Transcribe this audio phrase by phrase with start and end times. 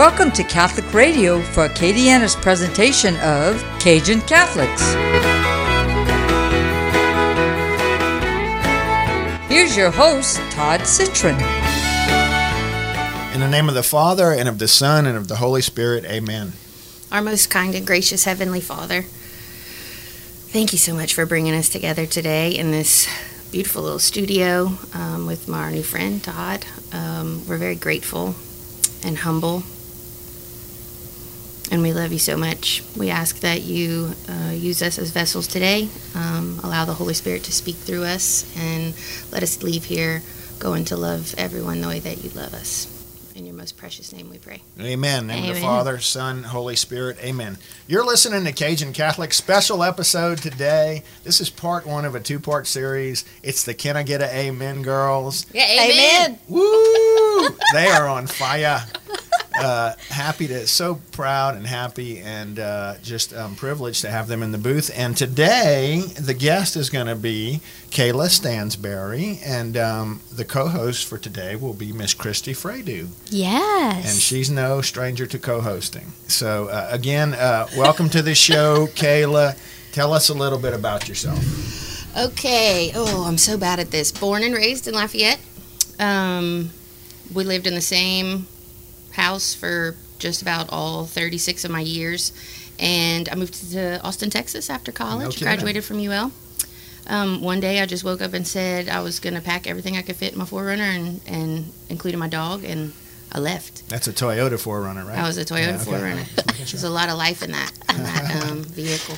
[0.00, 4.80] Welcome to Catholic Radio for Acadiana's presentation of Cajun Catholics.
[9.46, 11.34] Here's your host, Todd Citron.
[13.34, 16.06] In the name of the Father, and of the Son, and of the Holy Spirit,
[16.06, 16.54] amen.
[17.12, 22.06] Our most kind and gracious Heavenly Father, thank you so much for bringing us together
[22.06, 23.06] today in this
[23.52, 26.64] beautiful little studio um, with my new friend, Todd.
[26.90, 28.34] Um, we're very grateful
[29.04, 29.62] and humble
[31.70, 32.82] and we love you so much.
[32.96, 37.44] We ask that you uh, use us as vessels today, um, allow the Holy Spirit
[37.44, 38.94] to speak through us, and
[39.32, 40.22] let us leave here
[40.58, 42.96] going to love everyone the way that you love us.
[43.34, 44.60] In your most precious name we pray.
[44.78, 45.28] Amen.
[45.28, 47.16] Name of the Father, Son, Holy Spirit.
[47.22, 47.56] Amen.
[47.86, 51.04] You're listening to Cajun Catholic special episode today.
[51.24, 53.24] This is part one of a two part series.
[53.42, 55.46] It's the Can I Get a Amen girls.
[55.54, 56.38] Yeah, amen.
[56.48, 57.48] Woo!
[57.72, 58.84] they are on fire.
[59.58, 64.42] Uh, happy to, so proud and happy and uh, just um, privileged to have them
[64.42, 64.90] in the booth.
[64.94, 67.60] And today, the guest is going to be
[67.90, 73.08] Kayla Stansberry, and um, the co-host for today will be Miss Christy Fredu.
[73.30, 74.08] Yes.
[74.12, 76.12] and she's no stranger to co-hosting.
[76.28, 79.58] So uh, again, uh, welcome to the show, Kayla.
[79.92, 81.44] Tell us a little bit about yourself.
[82.16, 82.92] Okay.
[82.94, 84.12] Oh, I'm so bad at this.
[84.12, 85.40] Born and raised in Lafayette.
[85.98, 86.70] Um,
[87.34, 88.46] we lived in the same
[89.12, 92.32] house for just about all 36 of my years.
[92.78, 95.38] And I moved to Austin, Texas after college.
[95.40, 96.32] graduated from UL.
[97.06, 99.96] Um, one day I just woke up and said I was going to pack everything
[99.96, 102.64] I could fit in my 4Runner and, and including my dog.
[102.64, 102.92] And
[103.32, 103.88] I left.
[103.88, 105.18] That's a Toyota 4Runner, right?
[105.18, 105.90] I was a Toyota Yeah, okay.
[105.90, 106.46] 4Runner.
[106.58, 109.16] There's a lot of life in that, in that um, vehicle.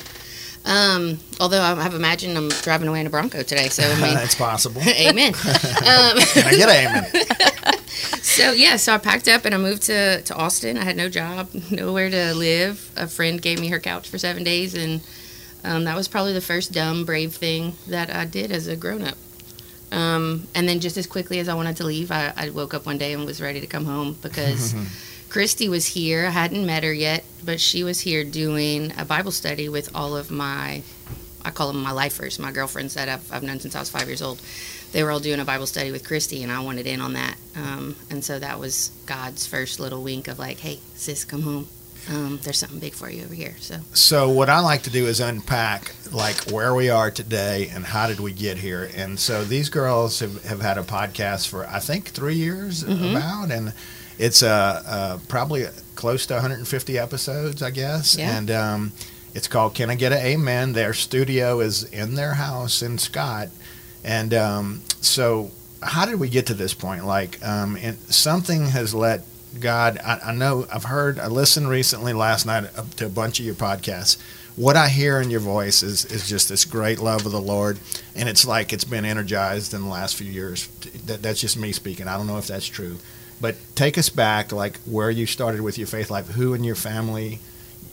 [0.65, 4.17] Um, although I have imagined I'm driving away in a Bronco today, so I mean,
[4.17, 4.81] it's possible.
[4.81, 5.33] amen.
[5.35, 7.11] Um, Can I get an amen?
[8.33, 10.77] So yeah, so I packed up and I moved to, to Austin.
[10.77, 12.91] I had no job, nowhere to live.
[12.95, 15.01] A friend gave me her couch for seven days, and
[15.63, 19.03] um, that was probably the first dumb, brave thing that I did as a grown
[19.03, 19.17] up.
[19.91, 22.85] Um, and then just as quickly as I wanted to leave, I, I woke up
[22.85, 24.73] one day and was ready to come home because
[25.29, 26.25] Christy was here.
[26.25, 30.17] I hadn't met her yet, but she was here doing a Bible study with all
[30.17, 30.81] of my,
[31.45, 34.07] I call them my lifers, my girlfriends that I've, I've known since I was five
[34.07, 34.41] years old.
[34.93, 37.35] They were all doing a Bible study with Christy, and I wanted in on that.
[37.55, 41.67] Um, and so that was God's first little wink of like, hey, sis, come home.
[42.09, 43.55] Um, there's something big for you over here.
[43.59, 47.85] So So what I like to do is unpack like where we are today and
[47.85, 48.89] how did we get here.
[48.95, 53.15] And so these girls have, have had a podcast for I think three years Mm-hmm.
[53.15, 53.73] about, and
[54.19, 55.65] it's uh, uh, probably
[55.95, 58.17] close to 150 episodes, I guess.
[58.17, 58.37] Yeah.
[58.37, 58.91] And um,
[59.33, 63.47] it's called "Can I Get an Amen?" Their studio is in their house in Scott,
[64.03, 67.05] and um, so how did we get to this point?
[67.05, 69.21] Like, um, and something has let
[69.59, 69.99] God.
[70.03, 71.19] I, I know I've heard.
[71.19, 72.65] I listened recently last night
[72.97, 74.17] to a bunch of your podcasts.
[74.55, 77.79] What I hear in your voice is is just this great love of the Lord,
[78.15, 80.67] and it's like it's been energized in the last few years.
[81.05, 82.07] That, that's just me speaking.
[82.07, 82.97] I don't know if that's true,
[83.41, 86.27] but take us back, like where you started with your faith life.
[86.29, 87.39] Who in your family,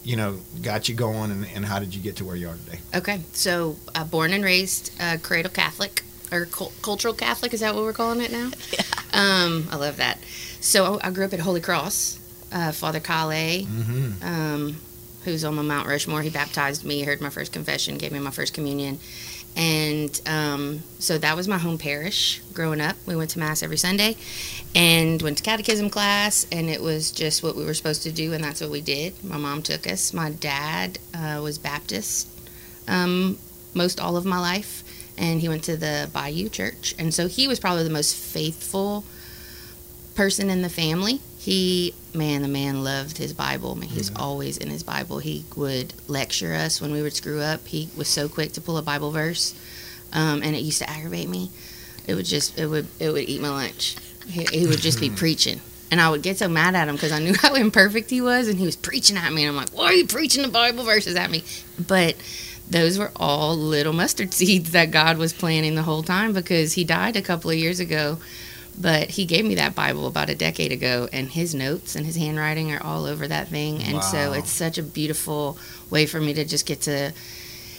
[0.05, 2.56] you know, got you going, and, and how did you get to where you are
[2.66, 2.78] today?
[2.94, 6.03] Okay, so uh, born and raised uh, cradle Catholic
[6.33, 8.50] or cul- cultural Catholic is that what we're calling it now?
[8.72, 8.83] Yeah.
[9.12, 10.19] Um, I love that.
[10.61, 12.19] So I grew up at Holy Cross.
[12.53, 14.25] Uh, Father Kale, Mm-hmm.
[14.27, 14.77] um,
[15.25, 18.31] who's on my Mount Rushmore, he baptized me, heard my first confession, gave me my
[18.31, 18.99] first communion,
[19.56, 22.97] and um, so that was my home parish growing up.
[23.06, 24.16] We went to mass every Sunday,
[24.75, 28.33] and went to catechism class, and it was just what we were supposed to do,
[28.33, 29.22] and that's what we did.
[29.25, 30.12] My mom took us.
[30.12, 32.28] My dad uh, was Baptist
[32.88, 33.38] um,
[33.75, 34.83] most all of my life,
[35.16, 39.05] and he went to the Bayou Church, and so he was probably the most faithful
[40.15, 41.21] person in the family.
[41.41, 43.75] He, man, the man loved his Bible.
[43.75, 45.21] Man, he was always in his Bible.
[45.21, 47.67] He would lecture us when we would screw up.
[47.67, 49.55] He was so quick to pull a Bible verse,
[50.12, 51.50] um, and it used to aggravate me.
[52.06, 53.97] It would just, it would, it would eat my lunch.
[54.29, 55.62] He, he would just be preaching.
[55.91, 58.47] And I would get so mad at him because I knew how imperfect he was,
[58.47, 59.44] and he was preaching at me.
[59.44, 61.43] And I'm like, "Why are you preaching the Bible verses at me?"
[61.79, 62.17] But
[62.69, 66.85] those were all little mustard seeds that God was planting the whole time because he
[66.85, 68.19] died a couple of years ago.
[68.78, 72.17] But he gave me that Bible about a decade ago, and his notes and his
[72.17, 73.82] handwriting are all over that thing.
[73.82, 75.58] And so it's such a beautiful
[75.90, 77.12] way for me to just get to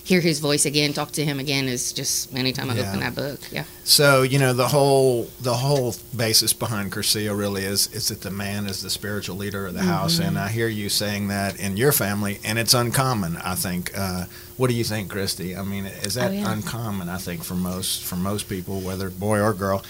[0.04, 1.68] hear his voice again, talk to him again.
[1.68, 2.88] Is just anytime I Yeah.
[2.90, 3.64] open that book, yeah.
[3.84, 8.32] So you know the whole the whole basis behind Cursillo really is is that the
[8.32, 10.24] man is the spiritual leader of the house, Mm-hmm.
[10.28, 13.38] and I hear you saying that in your family, and it's uncommon.
[13.38, 13.92] I think.
[13.98, 14.26] Uh,
[14.58, 15.56] what do you think, Christy?
[15.56, 16.52] I mean, is that Oh, yeah.
[16.52, 17.10] uncommon?
[17.10, 19.84] I think for most for most people, whether boy or girl.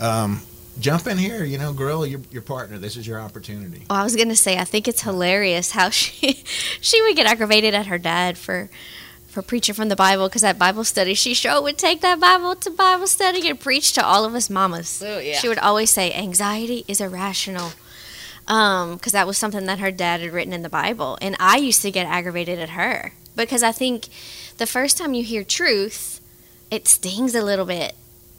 [0.00, 0.42] Um,
[0.78, 1.44] jump in here.
[1.44, 2.78] You know, grill your, your partner.
[2.78, 3.84] This is your opportunity.
[3.88, 6.32] Well, I was gonna say I think it's hilarious how she
[6.80, 8.68] she would get aggravated at her dad for
[9.26, 12.56] for preaching from the Bible because at Bible study she sure would take that Bible
[12.56, 15.02] to Bible study and preach to all of us mamas.
[15.04, 15.36] Oh, yeah.
[15.38, 17.72] She would always say anxiety is irrational.
[18.48, 21.56] Um, because that was something that her dad had written in the Bible, and I
[21.56, 24.06] used to get aggravated at her because I think
[24.58, 26.20] the first time you hear truth,
[26.70, 27.96] it stings a little bit,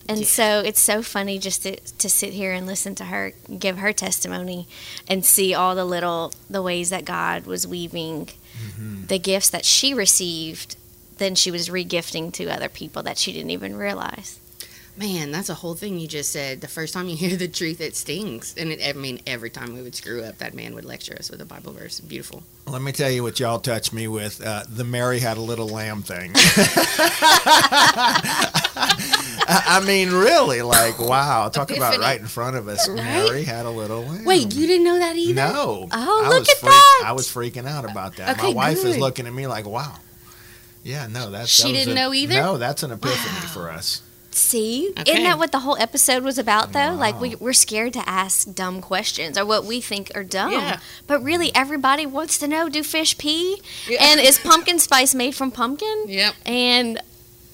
[0.09, 3.77] and so it's so funny just to, to sit here and listen to her give
[3.79, 4.67] her testimony
[5.07, 9.05] and see all the little the ways that God was weaving mm-hmm.
[9.05, 10.75] the gifts that she received
[11.17, 14.39] then she was regifting to other people that she didn't even realize.
[14.97, 16.59] Man, that's a whole thing you just said.
[16.61, 18.55] The first time you hear the truth, it stings.
[18.57, 21.29] And it, I mean, every time we would screw up, that man would lecture us
[21.29, 21.99] with a Bible verse.
[21.99, 22.41] Beautiful.
[22.65, 25.67] Let me tell you what y'all touched me with uh, the Mary had a little
[25.67, 26.31] lamb thing.
[29.49, 31.49] I mean, really, like, wow.
[31.49, 32.87] Talk about right in front of us.
[32.89, 32.97] Right?
[33.03, 34.25] Mary had a little lamb.
[34.25, 35.33] Wait, you didn't know that either?
[35.35, 35.87] No.
[35.91, 37.03] Oh, I look at freak- that.
[37.05, 38.37] I was freaking out about that.
[38.37, 39.93] My Okay, wife is looking at me like, wow.
[40.83, 42.33] Yeah, no, that's She that didn't a- know either?
[42.35, 43.47] No, that's an epiphany Wow.
[43.53, 44.01] for us.
[44.37, 45.11] See, Okay.
[45.13, 46.71] isn't that what the whole episode was about?
[46.73, 50.51] Though, like we, we're scared to ask dumb questions or what we think are dumb,
[50.51, 50.79] Yeah.
[51.07, 53.61] but really everybody wants to know: Do fish pee?
[53.87, 54.03] Yeah.
[54.03, 56.05] And is pumpkin spice made from pumpkin?
[56.07, 56.33] Yep.
[56.45, 57.01] And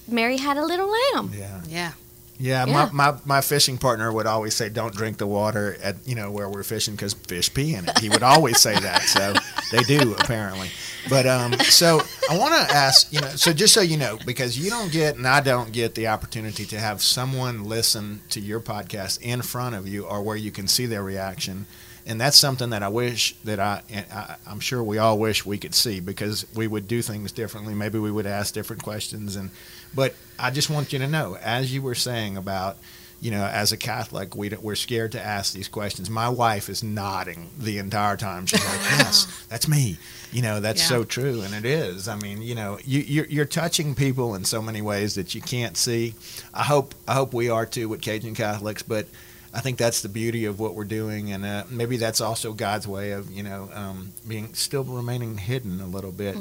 [0.08, 1.32] Mary had a little lamb.
[1.34, 1.62] Yeah.
[1.70, 1.92] Yeah.
[2.40, 2.90] Yeah, Yeah.
[2.92, 6.32] My, my my fishing partner would always say, "Don't drink the water at you know
[6.32, 9.04] where we're fishing because fish pee in it." He would always say that.
[9.04, 9.34] So
[9.72, 10.70] they do apparently.
[11.10, 14.58] But um, so I want to ask, you know, so just so you know, because
[14.58, 18.60] you don't get and I don't get the opportunity to have someone listen to your
[18.62, 21.66] podcast in front of you or where you can see their reaction.
[22.06, 23.82] And that's something that I wish that I,
[24.12, 27.74] I, I'm sure we all wish we could see because we would do things differently.
[27.74, 29.52] Maybe we would ask different questions, and
[29.96, 32.78] but I just want you to know, as you were saying about,
[33.22, 36.10] you know, as a Catholic, we, we're scared to ask these questions.
[36.10, 38.46] My wife is nodding the entire time.
[38.46, 39.98] She's like, yes, that's me.
[40.34, 40.88] You know, that's Yeah.
[40.88, 41.42] so true.
[41.42, 42.08] And it is.
[42.10, 45.40] I mean, you know, you, you're, you're touching people in so many ways that you
[45.42, 46.16] can't see.
[46.54, 49.08] I hope, I hope we are too with Cajun Catholics, but
[49.54, 51.32] I think that's the beauty of what we're doing.
[51.32, 55.80] And uh, maybe that's also God's way of, you know, um, being still remaining hidden
[55.82, 56.36] a little bit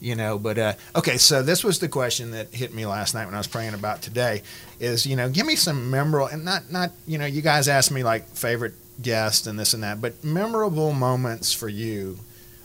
[0.00, 3.24] you know but uh, okay so this was the question that hit me last night
[3.26, 4.42] when i was praying about today
[4.80, 7.90] is you know give me some memorable and not not you know you guys asked
[7.90, 12.18] me like favorite guest and this and that but memorable moments for you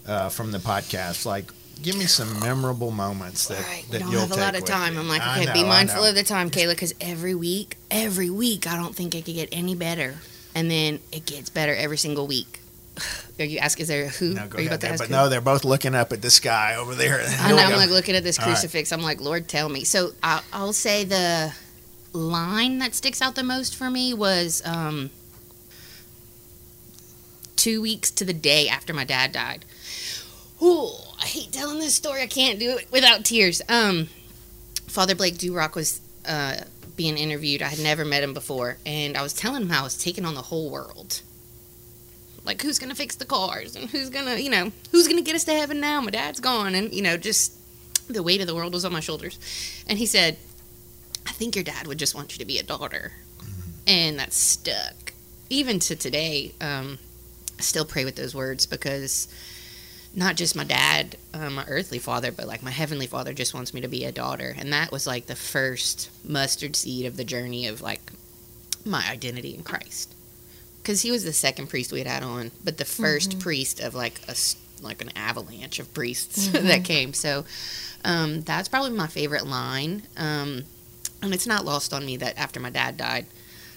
[0.07, 1.45] uh, from the podcast like
[1.81, 3.85] give me some memorable moments that, right.
[3.91, 4.93] That don't you'll have a lot of time.
[4.93, 4.99] you.
[4.99, 8.29] I'm like, okay, be know, I mindful of the time, Kayla, because every week, every
[8.29, 10.15] week, I don't think it could get any better.
[10.55, 12.59] And then it gets better every single week.
[13.39, 14.33] Are you asking, is there a who?
[14.33, 15.15] no, go Are you ahead about to ask but who?
[15.15, 17.57] no they're both looking up at the sky over there I know.
[17.57, 18.51] I'm like looking at this All right.
[18.51, 18.91] crucifix.
[18.91, 19.83] I'm like, Lord, tell me.
[19.83, 21.53] So I'll, I'll say the
[22.13, 25.09] line that sticks out the most for me was um,
[27.55, 29.65] two weeks to the day after my dad died.
[30.61, 30.89] Ooh,
[31.23, 32.21] I hate telling this story.
[32.21, 33.61] I can't do it without tears.
[33.69, 34.09] Um,
[34.87, 36.57] Father Blake Durock was uh,
[36.97, 37.61] being interviewed.
[37.61, 40.25] I had never met him before, and I was telling him how I was taking
[40.25, 41.21] on the whole world.
[42.43, 45.45] Like, who's gonna fix the cars, and who's gonna, you know, who's gonna get us
[45.45, 46.01] to heaven now?
[46.01, 47.53] My dad's gone, and you know, just
[48.09, 49.39] the weight of the world was on my shoulders.
[49.87, 50.37] And he said,
[51.25, 53.13] "I think your dad would just want you to be a daughter,"
[53.87, 55.13] and that stuck.
[55.49, 56.99] Even to today, um,
[57.57, 59.29] I still pray with those words because
[60.15, 63.73] not just my dad, uh, my earthly father, but like my heavenly father just wants
[63.73, 64.55] me to be a daughter.
[64.57, 68.11] And that was like the first mustard seed of the journey of like
[68.85, 70.13] my identity in Christ.
[70.81, 73.95] Because he was the second priest we had had on, but the 1st priest of
[73.95, 74.35] like a
[74.81, 77.13] like an avalanche of priests that came.
[77.13, 77.45] So
[78.03, 80.03] um, that's probably my favorite line.
[80.17, 80.65] Um,
[81.21, 83.27] and it's not lost on me that after my dad died,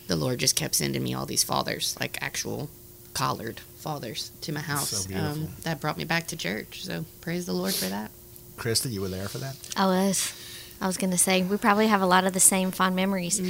[0.08, 2.68] the Lord just kept sending me all these fathers, like actual
[3.16, 4.90] collared fathers, to my house.
[4.90, 6.84] so um, that brought me back to church.
[6.84, 8.10] So praise the Lord for that.
[8.56, 10.34] krista you were there for that I was.
[10.78, 13.40] I was going to say, we probably have a lot of the same fond memories.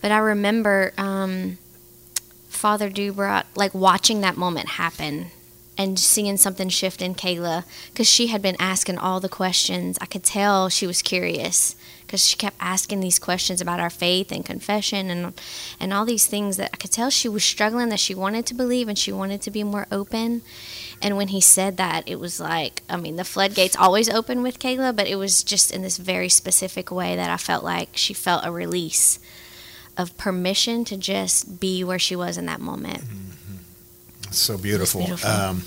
[0.00, 1.58] But I remember um,
[2.48, 5.32] Father Dubrat, like watching that moment happen
[5.78, 9.96] and seeing something shift in Kayla because she had been asking all the questions.
[10.00, 14.32] I could tell she was curious because she kept asking these questions about our faith
[14.32, 15.40] and confession and
[15.78, 18.54] and all these things that I could tell she was struggling that she wanted to
[18.54, 20.42] believe and she wanted to be more open.
[21.00, 24.58] And when he said that, it was like, I mean, the floodgates always open with
[24.58, 28.14] Kayla, but it was just in this very specific way that I felt like she
[28.14, 29.20] felt a release
[29.96, 33.04] of permission to just be where she was in that moment.
[33.04, 33.27] Mm-hmm.
[34.30, 35.30] So beautiful, beautiful.
[35.30, 35.62] Um,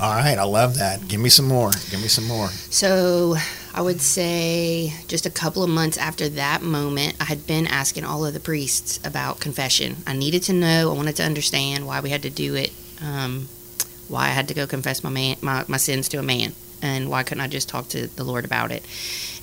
[0.00, 3.36] all right i love that give me some more give me some more So
[3.74, 8.04] I would say just a couple of months after that moment, I had been asking
[8.04, 9.96] all of the priests about confession.
[10.06, 12.70] I needed to know, I wanted to understand why we had to do it,
[13.02, 13.48] um,
[14.08, 16.52] why I had to go confess my, man, my, my sins to a man,
[16.82, 18.84] and why couldn't I just talk to the Lord about it.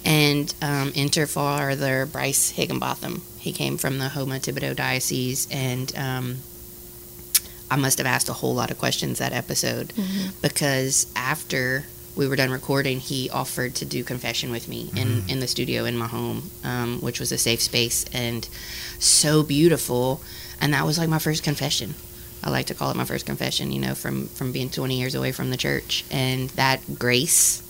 [0.05, 3.23] And um, enter Father Bryce Higginbotham.
[3.39, 6.37] He came from the Houma Thibodaux Diocese, and um,
[7.71, 9.93] I must have asked a whole lot of questions that episode
[10.41, 11.85] because after
[12.15, 15.85] we were done recording, he offered to do confession with me in, in the studio
[15.85, 18.47] in my home, um, which was a safe space and
[18.99, 20.21] so beautiful.
[20.59, 21.93] And that was like my first confession.
[22.43, 25.15] I like to call it my first confession, you know, from, from being 20 years
[25.15, 26.03] away from the church.
[26.09, 27.63] And that grace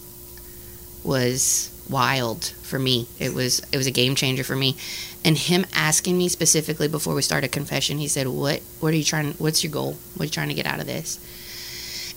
[1.03, 3.08] was wild for me.
[3.18, 4.77] It was it was a game changer for me.
[5.24, 9.04] And him asking me specifically before we started confession, he said, "What what are you
[9.04, 9.34] trying?
[9.34, 9.98] What's your goal?
[10.16, 11.20] What are you trying to get out of this?"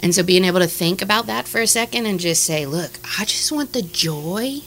[0.00, 2.98] And so being able to think about that for a second and just say, "Look,
[3.18, 4.60] I just want the joy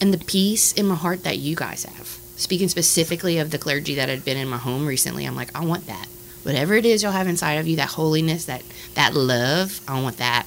[0.00, 3.94] and the peace in my heart that you guys have." Speaking specifically of the clergy
[3.94, 6.06] that had been in my home recently, I'm like, "I want that.
[6.42, 8.62] Whatever it is you'll have inside of you, that holiness, that
[8.94, 10.46] that love, I want that."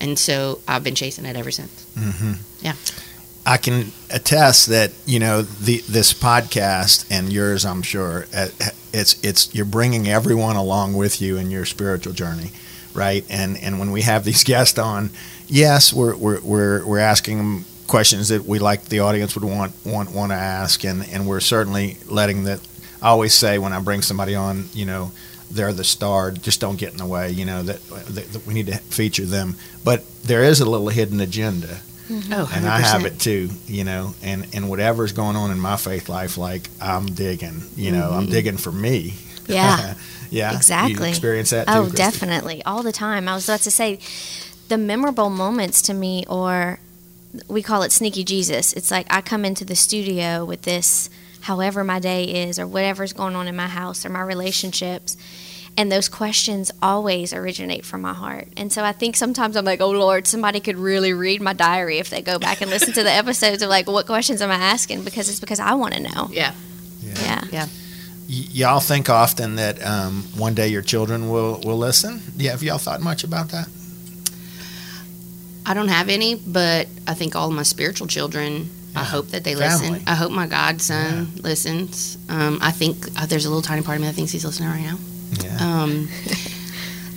[0.00, 1.84] And so I've been chasing it ever since.
[1.96, 2.32] Mm-hmm.
[3.46, 7.66] I can attest that you know the this podcast and yours.
[7.66, 8.48] I'm sure uh,
[8.92, 12.52] it's it's you're bringing everyone along with you in your spiritual journey,
[12.94, 13.24] right?
[13.28, 15.10] And and when we have these guests on,
[15.46, 19.74] yes, we're we're we're, we're asking them questions that we like the audience would want
[19.84, 22.60] want want to ask, and and we're certainly letting that.
[23.02, 25.12] I always say when I bring somebody on, you know,
[25.50, 26.30] they're the star.
[26.30, 27.30] Just don't get in the way.
[27.30, 30.88] You know that, that, that we need to feature them, but there is a little
[30.88, 32.32] hidden agenda Mm-hmm.
[32.34, 35.76] Oh, and I have it too, you know, and, and whatever's going on in my
[35.76, 38.32] faith life, like I'm digging, you know, I'm mm-hmm.
[38.32, 39.14] digging for me.
[39.46, 39.94] Yeah.
[40.30, 40.50] yeah.
[40.50, 41.08] You Exactly.
[41.08, 41.78] experience that oh, too?
[41.78, 41.96] Oh, Christy?
[41.96, 42.64] definitely.
[42.64, 43.26] All the time.
[43.26, 44.00] I was about to say
[44.68, 46.78] the memorable moments to me, or
[47.48, 48.72] we call it sneaky Jesus.
[48.74, 51.08] It's like I come into the studio with this,
[51.42, 55.16] however my day is, or whatever's going on in my house or my relationships.
[55.76, 58.46] And those questions always originate from my heart.
[58.56, 61.98] And so I think sometimes I'm like, oh Lord, somebody could really read my diary
[61.98, 64.54] if they go back and listen to the episodes of like, what questions am I
[64.54, 65.02] asking?
[65.02, 66.28] Because it's because I want to know.
[66.30, 66.54] Yeah.
[67.02, 67.44] Yeah.
[67.50, 67.66] Yeah.
[68.28, 72.22] Y- y'all think often that um, one day your children will, will listen?
[72.36, 72.52] Yeah.
[72.52, 73.68] Have y'all thought much about that?
[75.66, 78.70] I don't have any, but I think all my spiritual children.
[78.96, 79.90] I hope that they Family.
[79.90, 80.06] listen.
[80.06, 82.16] I hope my godson listens.
[82.28, 84.68] Um, I think uh, there's a little tiny part of me that thinks he's listening
[84.68, 84.98] right now.
[85.42, 85.56] Yeah.
[85.60, 86.08] Um,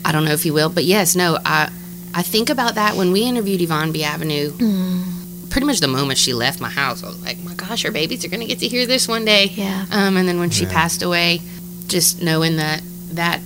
[0.06, 1.38] I don't know if he will, but yes, no.
[1.46, 1.70] I
[2.14, 5.14] I think about that when we interviewed Yvonne Bienvenu.
[5.50, 8.24] Pretty much the moment she left my house, I was like, "My gosh, her babies
[8.26, 9.86] are going to get to hear this one day." Yeah.
[9.92, 10.72] Um, and then when she Yeah.
[10.74, 11.42] passed away,
[11.88, 12.82] just knowing that
[13.14, 13.42] that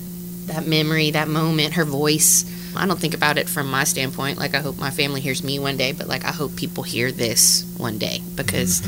[0.47, 2.45] that memory, that moment, her voice.
[2.75, 4.37] I don't think about it from my standpoint.
[4.37, 7.11] Like I hope my family hears me one day, but like I hope people hear
[7.11, 8.81] this one day because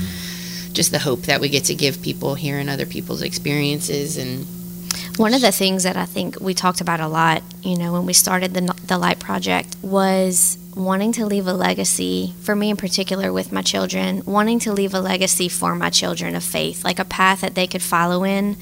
[0.74, 4.48] just the hope that we get to give people hearing other people's experiences and
[5.18, 8.06] One of the things that I think we talked about a lot, you know, when
[8.06, 12.78] we started the the Light Project was wanting to leave a legacy for me in
[12.78, 16.98] particular with my children, wanting to leave a legacy for my children of faith, like
[16.98, 18.58] a path that they could follow in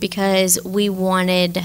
[0.00, 1.62] because we wanted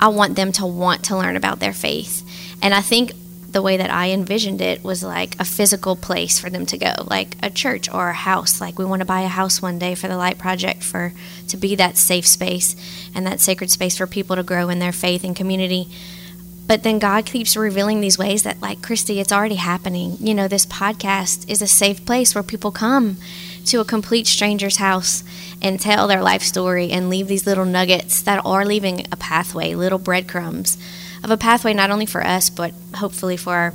[0.00, 2.22] I want them to want to learn about their faith.
[2.62, 3.12] And I think
[3.48, 6.92] the way that I envisioned it was like a physical place for them to go,
[7.06, 8.60] like a church or a house.
[8.60, 11.14] Like we want to buy a house one day for the Light Project for
[11.48, 12.76] to be that safe space
[13.14, 15.88] and that sacred space for people to grow in their faith and community.
[16.66, 20.18] But then God keeps revealing these ways that, like Christy, it's already happening.
[20.20, 23.16] You know, this podcast is a safe place where people come
[23.64, 25.24] to a complete stranger's house
[25.62, 29.74] and tell their life story and leave these little nuggets that are leaving a pathway,
[29.74, 30.76] little breadcrumbs
[31.22, 33.74] of a pathway not only for us, but hopefully for our,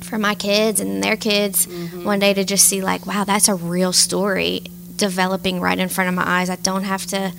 [0.00, 2.04] for my kids and their kids mm-hmm.
[2.04, 4.62] one day to just see like, wow, that's a real story
[4.96, 6.50] developing right in front of my eyes.
[6.50, 7.32] I don't have to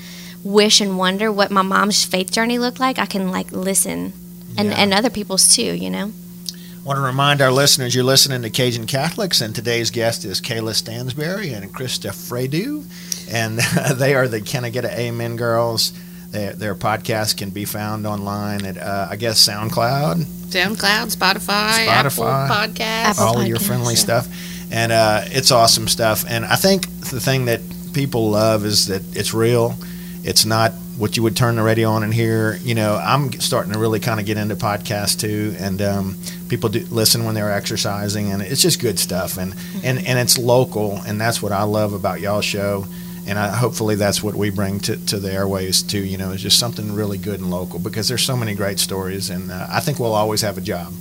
[0.44, 2.98] wish and wonder what my mom's faith journey looked like.
[2.98, 4.14] I can like listen
[4.58, 4.76] and, Yeah.
[4.78, 6.12] and other people's too, you know?
[6.54, 10.40] I want to remind our listeners you're listening to Cajun Catholics, and today's guest is
[10.40, 12.86] Kayla Stansberry and Krista Fredu,
[13.30, 13.60] and
[14.00, 15.92] they are the Can I Get a Amen girls.
[16.32, 21.88] Their, their podcast can be found online at, uh, I guess, SoundCloud, SoundCloud, Spotify, Spotify.
[21.88, 23.06] Apple Podcasts.
[23.06, 24.00] Apple all of your Podcasts, friendly yeah.
[24.00, 24.28] stuff,
[24.72, 26.26] and uh, it's awesome stuff.
[26.30, 27.62] And I think the thing that
[27.94, 29.76] people love is that it's real.
[30.24, 32.60] It's not what you would turn the radio on and hear.
[32.62, 36.18] You know, I'm starting to really kind of get into podcasts too, and um,
[36.50, 39.38] people do listen when they're exercising, and it's just good stuff.
[39.38, 42.86] And and and it's local, and that's what I love about y'all show.
[43.30, 46.04] And I, hopefully that's what we bring to, to the airways too.
[46.04, 49.30] You know, is just something really good and local because there's so many great stories,
[49.30, 50.92] and uh, I think we'll always have a job.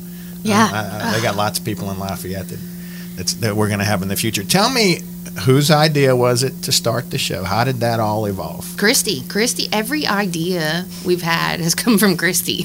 [0.42, 0.64] Yeah.
[0.64, 2.58] Uh, I- I- they got lots of people in Lafayette that
[3.16, 4.44] that's, that we're going to have in the future.
[4.44, 5.00] Tell me,
[5.44, 7.42] whose idea was it to start the show?
[7.42, 8.76] How did that all evolve?
[8.76, 12.64] Christy, Christy, every idea we've had has come from Christy.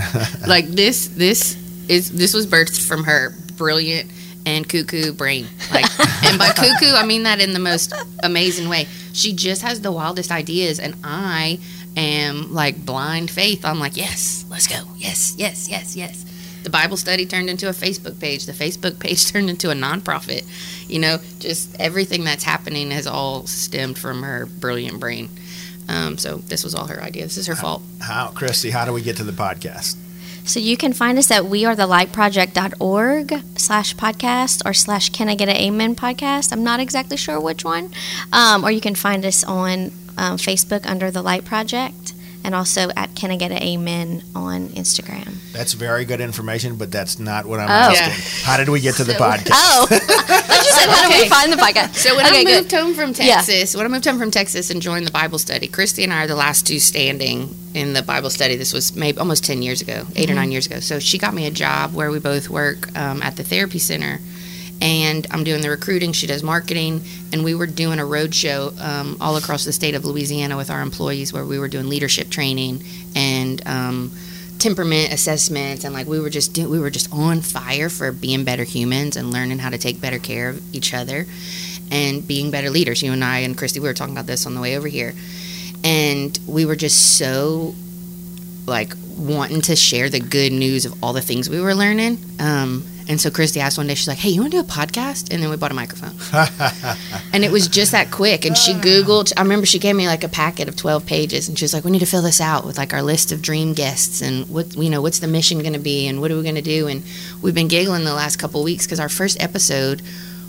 [0.46, 1.56] like this, this
[1.88, 4.10] is this was birthed from her brilliant
[4.46, 5.46] and cuckoo brain.
[5.72, 5.86] Like,
[6.24, 8.86] and by cuckoo, I mean that in the most amazing way.
[9.14, 11.60] She just has the wildest ideas, and I
[11.96, 13.64] am like blind faith.
[13.64, 14.82] I'm like, yes, let's go.
[14.96, 16.24] Yes, yes, yes, yes.
[16.64, 18.46] The Bible study turned into a Facebook page.
[18.46, 20.44] The Facebook page turned into a nonprofit.
[20.90, 25.28] You know, just everything that's happening has all stemmed from her brilliant brain.
[25.88, 27.22] Um, so this was all her idea.
[27.22, 27.82] This is her fault.
[28.00, 29.96] How, Christy, how do we get to the podcast?
[30.44, 35.56] So you can find us at wearethelightproject.org slash podcast or slash can I get an
[35.56, 36.52] amen podcast.
[36.52, 37.90] I'm not exactly sure which one.
[38.32, 42.13] Um, or you can find us on um, Facebook under The Light Project
[42.44, 45.34] and also at Can I Get an Amen on Instagram.
[45.52, 47.94] That's very good information, but that's not what I'm Oh.
[47.96, 48.44] asking.
[48.44, 49.50] How did we get to the podcast?
[49.52, 49.96] Oh, I
[50.58, 51.94] just said, how do we find the podcast?
[51.96, 52.56] So when okay, I good.
[52.62, 53.36] moved home from Yeah.
[53.36, 56.24] Texas, when I moved home from Texas and joined the Bible study, Christy and I
[56.24, 58.56] are the last two standing in the Bible study.
[58.56, 60.80] This was maybe almost ten years ago, 8 or nine years ago.
[60.80, 64.20] So she got me a job where we both work um, at the therapy center,
[64.84, 66.12] and I'm doing the recruiting.
[66.12, 67.00] She does marketing,
[67.32, 70.68] and we were doing a road show um, all across the state of Louisiana with
[70.70, 72.84] our employees, where we were doing leadership training
[73.16, 73.66] and.
[73.66, 74.12] Um,
[74.56, 78.44] temperament assessments and like we were just do, we were just on fire for being
[78.44, 81.26] better humans and learning how to take better care of each other
[81.90, 83.02] and being better leaders.
[83.02, 85.12] You and I and Christy, we were talking about this on the way over here,
[85.82, 87.74] and we were just so
[88.64, 92.18] like wanting to share the good news of all the things we were learning.
[92.38, 94.70] Um, and so Christy asked one day, she's like, "Hey, you want to do a
[94.70, 96.14] podcast?" And then we bought a microphone,
[97.32, 98.44] and it was just that quick.
[98.44, 99.32] And she Googled.
[99.36, 101.84] I remember she gave me like a packet of twelve pages, and she was like,
[101.84, 104.74] "We need to fill this out with like our list of dream guests and what
[104.76, 106.86] you know, what's the mission going to be, and what are we going to do?"
[106.88, 107.02] And
[107.42, 110.00] we've been giggling the last couple weeks because our first episode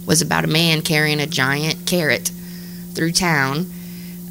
[0.06, 2.32] was about a man carrying a giant carrot
[2.94, 3.70] through town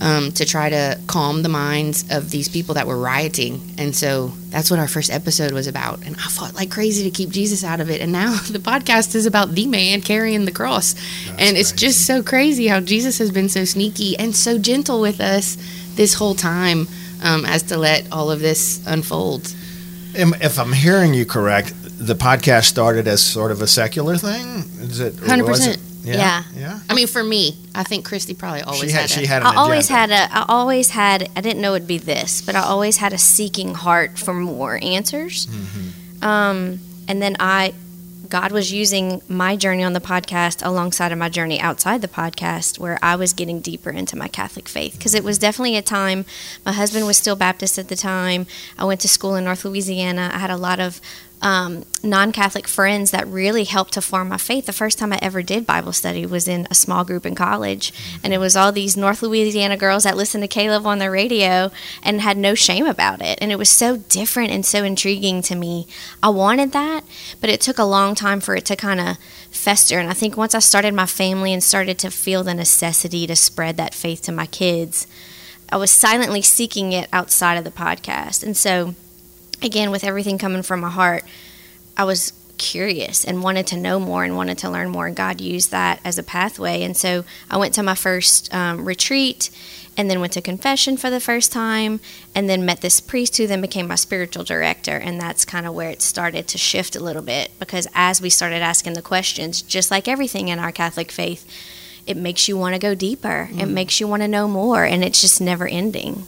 [0.00, 3.60] um, to try to calm the minds of these people that were rioting.
[3.78, 6.04] And so that's what our first episode was about.
[6.04, 8.00] And I fought like crazy to keep Jesus out of it.
[8.00, 10.94] And now the podcast is about the man carrying the cross.
[11.38, 15.20] and it's just so crazy how Jesus has been so sneaky and so gentle with
[15.20, 15.56] us
[15.94, 16.88] this whole time
[17.22, 19.54] um, as to let all of this unfold.
[20.16, 24.64] If I'm hearing you correct, the podcast started as sort of a secular thing.
[24.80, 25.14] Is it?
[25.14, 25.74] 100%.
[25.74, 26.16] it- Yeah.
[26.16, 26.42] Yeah.
[26.56, 26.80] Yeah.
[26.90, 29.00] I mean, for me, I think Christy probably always She had.
[29.02, 29.42] had, She a- had.
[29.42, 30.16] An I always agenda.
[30.16, 30.36] had a.
[30.38, 31.28] I always had.
[31.34, 34.78] I didn't know it'd be this, but I always had a seeking heart for more
[34.82, 35.48] answers.
[36.22, 37.74] Um, and then I,
[38.28, 42.78] God was using my journey on the podcast alongside of my journey outside the podcast,
[42.78, 44.94] where I was getting deeper into my Catholic faith.
[44.96, 46.24] Because it was definitely a time.
[46.64, 48.46] My husband was still Baptist at the time.
[48.78, 50.30] I went to school in North Louisiana.
[50.32, 51.00] I had a lot of
[51.44, 54.64] um, non-Catholic friends that really helped to form my faith.
[54.64, 57.92] The first time I ever did Bible study was in a small group in college,
[58.24, 61.70] and it was all these North Louisiana girls that listened to K-LOVE on the radio
[62.02, 63.38] and had no shame about it.
[63.42, 65.86] And it was so different and so intriguing to me.
[66.22, 67.04] I wanted that,
[67.42, 69.18] but it took a long time for it to kind of
[69.50, 69.98] fester.
[69.98, 73.36] And I think once I started my family and started to feel the necessity to
[73.36, 75.06] spread that faith to my kids,
[75.68, 78.42] I was silently seeking it outside of the podcast.
[78.42, 78.94] And so,
[79.64, 81.24] again, with everything coming from my heart,
[81.96, 85.06] I was curious and wanted to know more and wanted to learn more.
[85.06, 86.82] And God used that as a pathway.
[86.82, 89.50] And so I went to my first um, retreat
[89.96, 92.00] and then went to confession for the first time
[92.34, 94.96] and then met this priest who then became my spiritual director.
[94.96, 98.30] And that's kind of where it started to shift a little bit because as we
[98.30, 101.46] started asking the questions, just like everything in our Catholic faith,
[102.06, 103.48] it makes you want to go deeper.
[103.52, 106.24] It makes you want to know more, and it's just never ending.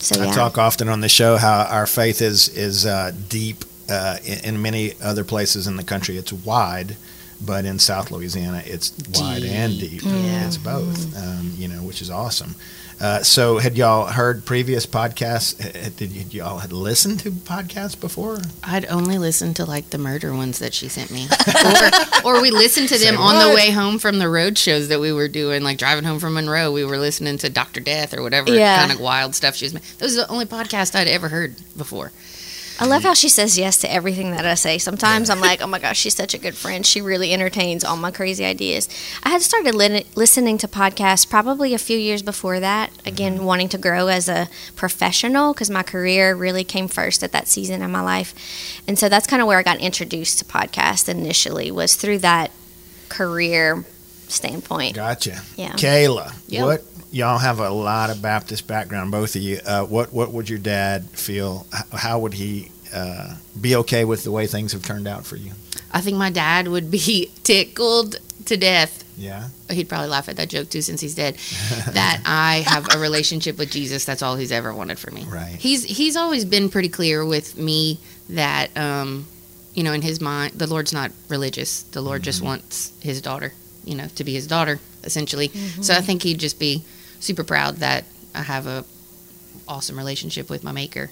[0.00, 4.18] So I talk often on the show how our faith is is uh, deep uh,
[4.24, 6.16] in, in many other places in the country.
[6.16, 6.96] It's wide,
[7.44, 10.02] but in South Louisiana, it's wide and deep.
[10.04, 10.46] Yeah.
[10.46, 12.54] It's both, um, you know, which is awesome.
[13.00, 15.58] Uh, so, had y'all heard previous podcasts?
[15.60, 18.38] Uh, Did y'all had listened to podcasts before?
[18.62, 21.26] I'd only listened to like the murder ones that she sent me,
[22.24, 24.88] or, or we listened to them Say on the way home from the road shows
[24.88, 26.70] that we were doing, like driving home from Monroe.
[26.70, 28.78] We were listening to Doctor Death or whatever Yeah.
[28.78, 29.74] kind of wild stuff she was.
[29.74, 32.12] ma- Those are the only podcast I'd ever heard before.
[32.82, 34.76] I love how she says yes to everything that I say.
[34.76, 36.84] Sometimes I'm like, oh my gosh, she's such a good friend.
[36.84, 38.88] She really entertains all my crazy ideas.
[39.22, 42.90] I had started li- listening to podcasts probably a few years before that.
[43.06, 43.44] Again, mm-hmm.
[43.44, 47.82] wanting to grow as a professional because my career really came first at that season
[47.82, 48.34] in my life,
[48.88, 52.50] and so that's kind of where I got introduced to podcasts initially was through that
[53.08, 53.84] career
[54.26, 54.96] standpoint.
[54.96, 55.40] Gotcha.
[55.56, 55.72] Yeah.
[55.74, 56.64] Kayla, Yeah.
[56.64, 56.82] what
[57.12, 59.60] y'all have a lot of Baptist background, both of you.
[59.64, 61.66] Uh, what what would your dad feel?
[61.92, 65.52] How would he uh, be okay with the way things have turned out for you?
[65.92, 69.04] I think my dad would be tickled to death.
[69.16, 69.48] Yeah.
[69.70, 71.34] He'd probably laugh at that joke too, since he's dead.
[71.90, 74.04] that I have a relationship with Jesus.
[74.04, 75.24] That's all he's ever wanted for me.
[75.24, 75.56] Right.
[75.58, 79.26] He's he's always been pretty clear with me that, um,
[79.74, 81.82] you know, in his mind, the Lord's not religious.
[81.82, 83.52] The Lord just wants his daughter,
[83.84, 85.48] you know, to be his daughter, essentially.
[85.82, 86.84] So I think he'd just be
[87.22, 88.04] super proud that
[88.34, 88.84] I have a
[89.68, 91.10] awesome relationship with my Maker.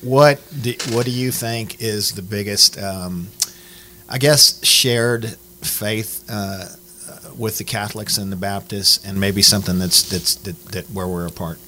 [0.00, 3.28] What do, what do you think is the biggest, um,
[4.08, 6.66] I guess, shared faith uh,
[7.10, 11.06] uh, with the Catholics and the Baptists, and maybe something that's that's that, that where
[11.06, 11.58] we're apart?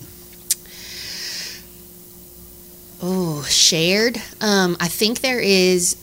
[3.03, 4.19] Oh, shared.
[4.41, 5.97] Um, I think there is.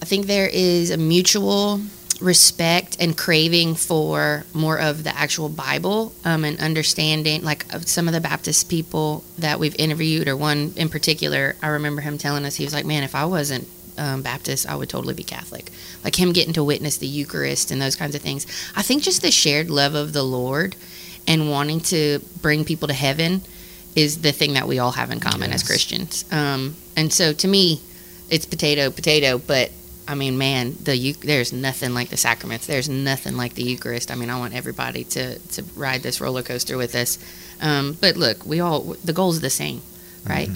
[0.00, 1.80] I think there is a mutual
[2.20, 7.42] respect and craving for more of the actual Bible um, and understanding.
[7.42, 11.68] Like of some of the Baptist people that we've interviewed, or one in particular, I
[11.68, 14.88] remember him telling us he was like, "Man, if I wasn't um, Baptist, I would
[14.88, 15.70] totally be Catholic."
[16.04, 18.46] Like him getting to witness the Eucharist and those kinds of things.
[18.76, 20.76] I think just the shared love of the Lord
[21.26, 23.42] and wanting to bring people to heaven
[23.94, 26.24] is the thing that we all have in common as Christians.
[26.32, 27.80] Um, and so to me,
[28.30, 29.38] it's potato, potato.
[29.38, 29.70] But
[30.08, 32.66] I mean, man, the there's nothing like the sacraments.
[32.66, 34.10] There's nothing like the Eucharist.
[34.10, 37.18] I mean, I want everybody to to ride this roller coaster with us.
[37.60, 39.82] Um, but look, we all the goal's the same,
[40.26, 40.48] right?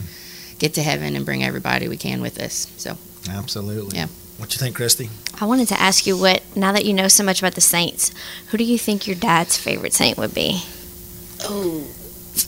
[0.59, 2.73] Get to heaven and bring everybody we can with us.
[2.79, 2.97] So
[3.29, 3.99] Absolutely.
[3.99, 4.07] Yeah.
[4.39, 5.11] What you think, Christy?
[5.41, 8.13] I wanted to ask you what, now that you know so much about the saints,
[8.49, 10.63] who do you think your dad's favorite saint would be?
[11.43, 11.87] Oh,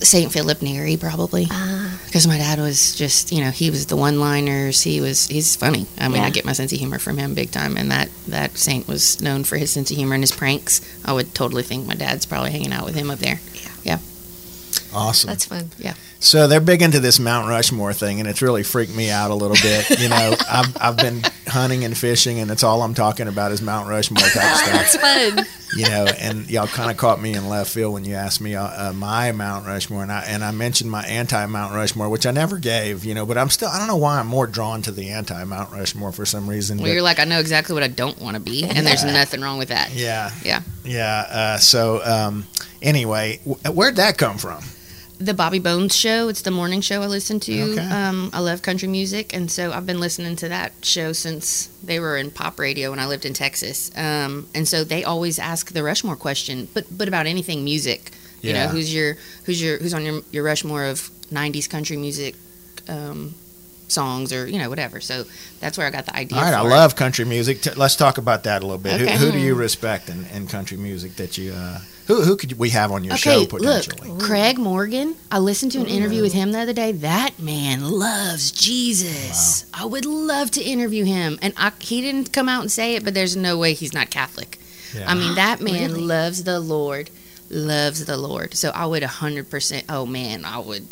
[0.02, 3.96] Saint Philip Neri, probably, Uh, because my dad was just, you know, he was the
[3.96, 4.82] one-liners.
[4.82, 5.86] He was, he's funny.
[5.98, 6.26] I mean, Yeah.
[6.26, 9.20] I get my sense of humor from him big time, and that that saint was
[9.20, 10.80] known for his sense of humor and his pranks.
[11.04, 13.40] I would totally think my dad's probably hanging out with him up there.
[13.84, 13.98] Yeah,
[14.92, 15.28] awesome.
[15.28, 15.70] that's fun.
[15.78, 15.94] Yeah.
[16.20, 19.34] So they're big into this Mount Rushmore thing, and it's really freaked me out a
[19.34, 19.90] little bit.
[20.00, 23.60] You know, I've, I've been hunting and fishing, and it's all I'm talking about is
[23.60, 24.72] Mount Rushmore type stuff.
[24.72, 25.46] That's fun.
[25.76, 28.54] You know, and y'all kind of caught me in left field when you asked me
[28.54, 32.26] uh, uh, my Mount Rushmore, and I and I mentioned my anti Mount Rushmore, which
[32.26, 33.04] I never gave.
[33.04, 35.42] You know, but I'm still I don't know why I'm more drawn to the anti
[35.44, 36.78] Mount Rushmore for some reason.
[36.78, 39.04] Well, but- you're like, I know exactly what I don't want to be, and there's
[39.04, 39.92] nothing wrong with that.
[39.92, 40.60] yeah, Yeah.
[40.84, 41.26] yeah.
[41.30, 42.46] Uh, so um,
[42.82, 44.62] anyway, wh- where'd that come from?
[45.24, 46.28] The Bobby Bones show.
[46.28, 47.72] It's the morning show I listen to.
[47.72, 47.80] Okay.
[47.80, 51.98] Um, I love country music, and so I've been listening to that show since they
[52.00, 53.90] were in pop radio when I lived in Texas.
[53.96, 58.12] Um, and so they always ask the Rushmore question, but but about anything music.
[58.42, 62.34] You know, who's your who's your who's on your your Rushmore of '90s country music
[62.88, 63.34] um,
[63.88, 65.00] songs or you know whatever.
[65.00, 65.24] So
[65.60, 66.38] that's where I got the idea.
[66.38, 66.70] All right, I for it.
[66.70, 67.76] love country music.
[67.76, 69.00] Let's talk about that a little bit.
[69.00, 69.16] Okay.
[69.16, 72.58] Who, who do you respect in, in country music that you uh, who who could
[72.58, 74.20] we have on your Okay, show look.
[74.20, 75.16] Craig Morgan.
[75.30, 76.92] I listened to an interview with him the other day.
[76.92, 79.66] That man loves Jesus.
[79.74, 83.04] I would love to interview him, and I, he didn't come out and say it,
[83.04, 84.58] but there's no way he's not Catholic.
[84.94, 85.10] Yeah.
[85.10, 86.02] I mean, that man Really?
[86.02, 87.10] loves the Lord,
[87.54, 88.54] loves the Lord.
[88.54, 89.84] So I would hundred percent.
[89.88, 90.82] Oh man, I would.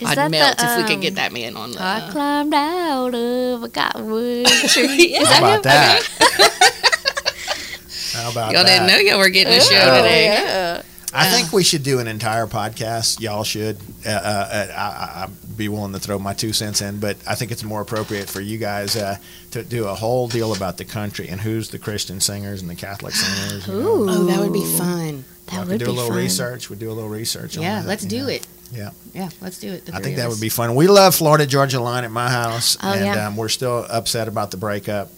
[0.00, 1.76] Is I'd melt the, if we could um, get that man on.
[1.76, 5.14] I climbed out of a cottonwood tree.
[5.16, 6.02] Is How about that?
[8.12, 8.66] How about y'all that?
[8.66, 10.26] didn't know y'all were getting a show Oh, today.
[10.26, 10.82] yeah.
[11.16, 13.20] I think we should do an entire podcast.
[13.20, 13.78] Y'all should.
[14.04, 17.34] Uh, uh, I, I, I'd be willing to throw my two cents in, but I
[17.34, 19.16] think it's more appropriate for you guys uh,
[19.52, 22.74] to do a whole deal about the country and who's the Christian singers and the
[22.74, 23.68] Catholic singers.
[23.68, 24.06] Ooh.
[24.08, 25.24] Oh, that would be fun.
[25.46, 26.18] That Y'all would could do a little fun.
[26.18, 26.68] research.
[26.70, 27.56] We do a little research.
[27.56, 28.28] on Yeah, that, let's do know.
[28.28, 28.46] it.
[28.72, 28.90] Yeah.
[29.14, 29.88] Yeah, let's do it.
[29.94, 30.32] I think that us.
[30.34, 30.74] would be fun.
[30.74, 33.28] We love Florida Georgia Line at my house, Oh, and yeah.
[33.28, 35.10] um, we're still upset about the breakup.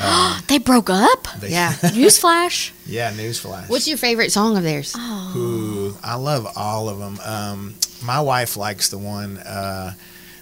[0.00, 1.26] Um, They broke up?
[1.40, 1.72] they- Yeah.
[1.82, 2.72] Newsflash.
[2.86, 3.12] yeah.
[3.12, 3.68] Newsflash.
[3.68, 4.94] What's your favorite song of theirs?
[4.96, 5.32] Oh.
[5.36, 7.18] Ooh, I love all of them.
[7.24, 7.74] Um,
[8.04, 9.38] my wife likes the one.
[9.38, 9.94] Uh,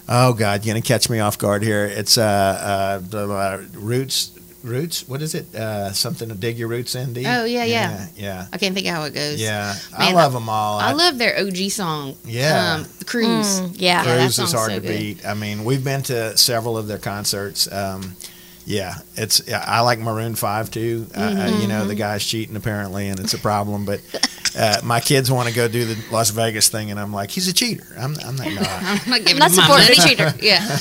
[0.08, 1.84] oh God, you're gonna catch me off guard here.
[1.84, 4.32] It's uh, uh, the, uh, roots.
[4.62, 5.08] Roots.
[5.08, 5.54] What is it?
[5.54, 7.14] Uh, something to dig your roots in.
[7.14, 7.26] Deep?
[7.26, 7.90] Oh, yeah, yeah.
[7.90, 8.46] yeah, yeah.
[8.52, 9.40] I can't think of how it goes.
[9.40, 10.78] Yeah, I Man, love them all.
[10.78, 12.14] I love their OG song.
[12.26, 12.74] Yeah.
[12.74, 13.60] Um, Cruise.
[13.62, 14.04] Mm, yeah.
[14.04, 14.98] Yeah, Cruise is song's hard so to good.
[14.98, 15.24] beat.
[15.26, 17.72] I mean, we've been to several of their concerts.
[17.72, 18.16] Um,
[18.70, 19.42] yeah, it's.
[19.48, 21.06] Yeah, I like Maroon Five too.
[21.16, 21.88] Uh, uh, you know, Mm-hmm.
[21.88, 23.84] the guy's cheating apparently, and it's a problem.
[23.84, 24.00] But
[24.58, 27.48] uh, my kids want to go do the Las Vegas thing, and I'm like, he's
[27.48, 27.84] a cheater.
[27.98, 28.46] I'm, I'm not.
[28.46, 30.14] No, I- I'm not giving Not him my supporting money.
[30.14, 30.34] the cheater.
[30.40, 30.78] yeah.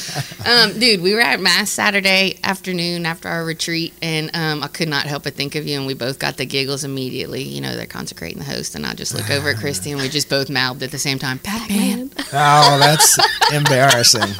[0.71, 4.87] Um, dude, we were at Mass Saturday afternoon after our retreat, and um, I could
[4.89, 7.43] not help but think of you, and we both got the giggles immediately.
[7.43, 10.09] You know, they're consecrating the host, and I just look over at Christy, and we
[10.09, 12.11] just both mouthed at the same time, Batman.
[12.33, 13.17] oh, that's
[13.53, 14.33] embarrassing.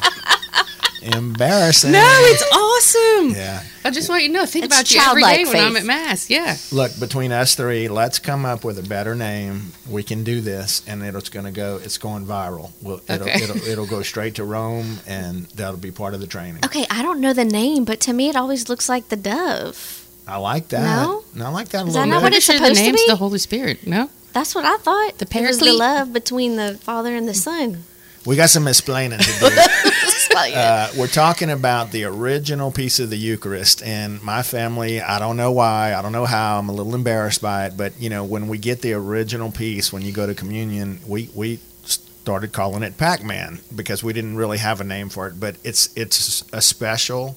[1.02, 1.92] Embarrassing.
[1.92, 3.30] No, it's awesome.
[3.34, 3.62] Yeah.
[3.84, 4.46] I just want you to know.
[4.46, 6.28] Think It's about you every day childlike when I'm at mass.
[6.28, 6.56] Yeah.
[6.72, 9.72] Look, between us three, let's come up with a better name.
[9.88, 11.80] We can do this, and it's going to go.
[11.82, 12.70] It's going viral.
[12.82, 13.42] We'll, it'll, Okay.
[13.42, 16.64] it'll, it'll go straight to Rome, and that'll be part of the training.
[16.64, 20.06] Okay, I don't know the name, but to me it always looks like the dove.
[20.28, 20.82] I like that.
[20.82, 21.24] No?
[21.44, 22.22] I like that a Is little that not bit.
[22.24, 23.06] what it's supposed the to name's be?
[23.08, 23.86] the Holy Spirit.
[23.86, 24.10] No.
[24.32, 25.18] That's what I thought.
[25.18, 27.82] The It was the love between the Father and the Son.
[28.24, 29.48] we got some explaining to do.
[30.34, 35.36] Uh, we're talking about the original piece of the Eucharist, and my family, I don't
[35.36, 38.24] know why, I don't know how, I'm a little embarrassed by it, but you know,
[38.24, 42.82] when we get the original piece, when you go to communion, we, we started calling
[42.82, 46.44] it Pac Man because we didn't really have a name for it, but it's, it's
[46.52, 47.36] a special,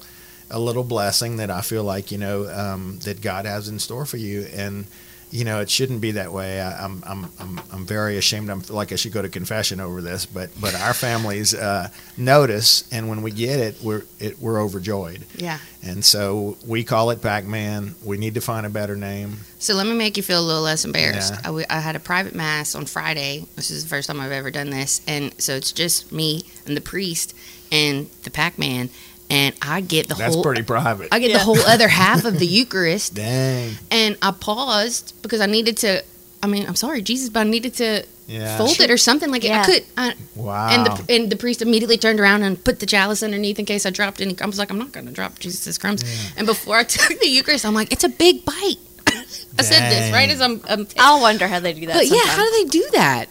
[0.50, 4.06] a little blessing that I feel like, you know, um, that God has in store
[4.06, 4.48] for you.
[4.54, 4.86] And,
[5.34, 6.62] you know, it shouldn't be that way.
[6.62, 8.52] I, I'm, I'm, I'm, I'm very ashamed.
[8.52, 11.90] I feel like I should go to confession over this, but, but our families uh,
[12.18, 15.26] notice, and when we get it, we're, it, we're overjoyed.
[15.36, 15.58] Yeah.
[15.82, 17.96] And so we call it Pac Man.
[18.06, 19.40] We need to find a better name.
[19.58, 21.34] So let me make you feel a little less embarrassed.
[21.44, 21.64] Yeah.
[21.68, 23.48] I had a private mass on Friday.
[23.56, 26.78] This is the first time I've ever done this, and so it's just me and
[26.78, 27.36] the priest
[27.72, 28.92] and the Pac-Man,
[29.34, 30.44] and I get the That's whole.
[30.44, 31.08] pretty private.
[31.12, 33.74] I get the whole other half of the Eucharist, Dang.
[33.90, 36.04] and I paused because I needed to.
[36.44, 37.90] I mean, I'm sorry, Jesus, but I needed to
[38.28, 38.58] Yeah.
[38.58, 39.50] fold it or something like it.
[39.50, 39.62] Yeah.
[39.62, 39.84] I could.
[39.98, 40.70] I, Wow.
[40.74, 43.86] and the and the priest immediately turned around and put the chalice underneath in case
[43.86, 44.36] I dropped any.
[44.42, 46.04] I was like, I'm not going to drop Jesus' crumbs.
[46.38, 48.80] And before I took the Eucharist, I'm like, it's a big bite.
[49.60, 50.62] I said this right as I'm.
[50.68, 51.96] I'm I'll wonder how they do that.
[51.96, 53.26] but yeah, how do they do that?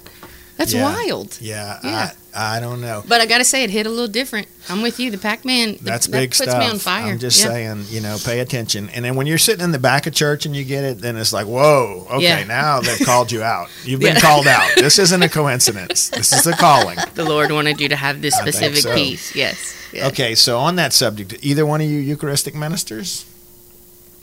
[0.58, 0.84] That's Yeah.
[0.84, 1.38] wild.
[1.40, 2.10] yeah, Yeah.
[2.34, 3.02] I, I don't know.
[3.08, 4.46] But I got to say, it hit a little different.
[4.68, 5.10] I'm with you.
[5.10, 5.78] The Pac-Man.
[5.82, 6.58] That's that big puts stuff.
[6.60, 7.10] me on fire.
[7.12, 7.48] I'm just Yeah.
[7.48, 8.88] saying, you know, pay attention.
[8.90, 11.16] And then when you're sitting in the back of church and you get it, then
[11.16, 12.44] it's like, whoa, okay, Yeah.
[12.44, 13.68] now they've called you out.
[13.84, 14.20] You've been Yeah.
[14.20, 14.70] called out.
[14.76, 16.08] This isn't a coincidence.
[16.10, 16.98] This is a calling.
[17.14, 18.94] The Lord wanted you to have this specific so.
[18.94, 19.34] piece.
[19.34, 19.74] Yes.
[19.92, 20.10] yes.
[20.12, 23.24] Okay, so on that subject, either one of you Eucharistic ministers?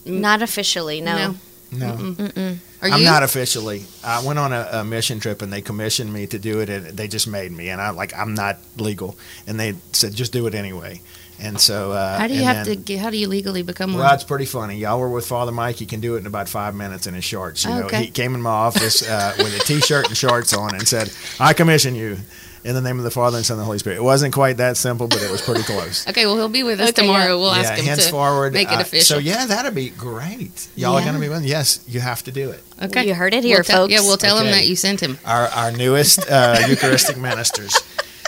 [0.05, 1.15] Not officially, no.
[1.15, 1.35] No.
[1.71, 2.57] Mm-mm.
[2.81, 3.83] Are I'm not officially.
[4.03, 6.85] I went on a, a mission trip and they commissioned me to do it, and
[6.87, 7.69] they just made me.
[7.69, 11.01] And I like I'm not legal, and they said just do it anyway.
[11.41, 12.99] And so uh, How do you have then- to get?
[12.99, 14.13] How do you legally become Well, one?
[14.13, 14.77] it's pretty funny.
[14.77, 15.77] Y'all were with Father Mike.
[15.77, 17.63] He can do it in about five minutes in his shorts.
[17.63, 18.05] You know, Okay.
[18.05, 21.53] he came in my office uh, with a T-shirt and shorts on and said, "I
[21.53, 22.17] commission you
[22.63, 24.57] in the name of the Father and Son and the Holy Spirit." It wasn't quite
[24.57, 26.07] that simple, but it was pretty close.
[26.07, 27.25] Okay, well he'll be with us Okay, tomorrow.
[27.35, 27.35] yeah.
[27.35, 29.15] We'll ask yeah, him to henceforward, make it uh, official.
[29.15, 30.67] So yeah, that'd be great.
[30.75, 31.43] Y'all are going to be with.
[31.45, 32.63] Yes, you have to do it.
[32.81, 33.93] okay, You heard it here, We'll tell- folks.
[33.93, 35.17] Yeah, we'll tell him that you sent him.
[35.25, 37.75] our, our newest uh, Eucharistic ministers.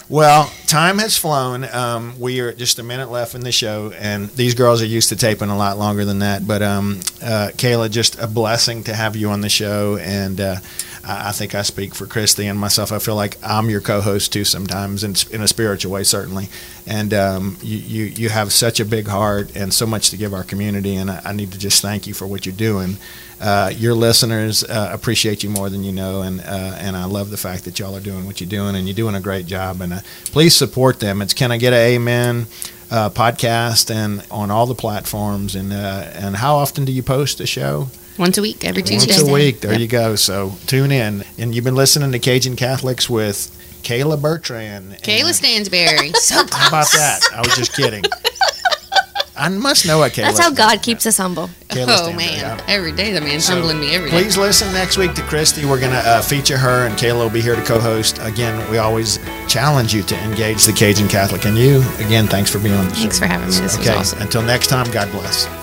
[0.09, 1.65] Well, time has flown.
[1.65, 5.09] Um, we are just a minute left in the show, and these girls are used
[5.09, 6.47] to taping a lot longer than that.
[6.47, 10.55] But um, uh, Kayla, just a blessing to have you on the show, and uh,
[11.03, 12.93] I think I speak for Christy and myself.
[12.93, 16.47] I feel like I'm your co-host too sometimes, in, in a spiritual way, certainly.
[16.87, 20.33] And um, you, you you have such a big heart and so much to give
[20.33, 22.95] our community, and I, I need to just thank you for what you're doing.
[23.41, 27.31] Uh, your listeners uh, appreciate you more than you know, and uh, and I love
[27.31, 29.81] the fact that y'all are doing what you're doing, and you're doing a great job.
[29.81, 31.21] And uh, please support them.
[31.23, 32.45] It's Can I Get an Amen
[32.91, 35.55] uh, podcast, and on all the platforms.
[35.55, 37.87] And uh, and how often do you post a show?
[38.19, 39.11] Once a week, every Tuesday.
[39.15, 39.61] Once a week.
[39.61, 39.79] There Yep.
[39.81, 40.15] you go.
[40.15, 41.23] So tune in.
[41.39, 43.49] And you've been listening to Cajun Catholics with
[43.81, 44.91] Kayla Bertrand.
[45.01, 46.15] Kayla Stansberry.
[46.17, 47.21] So How about that?
[47.33, 48.03] I was just kidding.
[49.41, 50.21] I must know what Kayla.
[50.25, 51.49] That's how God keeps us humble.
[51.69, 52.65] Kayla oh Stansberry, man, yeah.
[52.67, 54.21] every day the man's So, humbling me every day.
[54.21, 55.65] Please listen next week to Christy.
[55.65, 58.19] We're going to uh, feature her, and Kayla will be here to co-host.
[58.21, 61.45] Again, we always challenge you to engage the Cajun Catholic.
[61.45, 63.01] And you, again, thanks for being on the show.
[63.01, 63.55] Thanks for having me.
[63.55, 63.97] This was okay.
[63.97, 64.21] awesome.
[64.21, 65.60] Until next time, God bless.